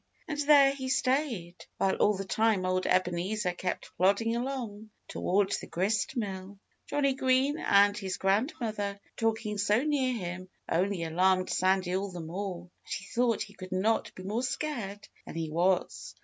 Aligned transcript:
And 0.27 0.39
there 0.47 0.71
he 0.73 0.89
stayed, 0.89 1.63
while 1.77 1.93
all 1.97 2.15
the 2.15 2.25
time 2.25 2.65
old 2.65 2.87
Ebenezer 2.87 3.51
kept 3.53 3.95
plodding 3.97 4.35
along 4.35 4.89
toward 5.07 5.51
the 5.51 5.67
grist 5.67 6.17
mill. 6.17 6.57
Johnnie 6.87 7.13
Green 7.13 7.59
and 7.59 7.95
his 7.95 8.17
grandmother, 8.17 8.99
talking 9.15 9.59
so 9.59 9.83
near 9.83 10.15
him, 10.15 10.49
only 10.67 11.03
alarmed 11.03 11.51
Sandy 11.51 11.95
all 11.95 12.09
the 12.09 12.19
more. 12.19 12.61
And 12.63 12.91
he 12.97 13.05
thought 13.13 13.43
he 13.43 13.53
could 13.53 13.71
not 13.73 14.11
be 14.15 14.23
more 14.23 14.41
scared 14.41 15.07
than 15.27 15.35
he 15.35 15.51
was. 15.51 16.15